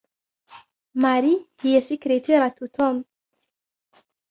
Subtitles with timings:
[1.01, 3.03] ماري هي سكرتيرة توم.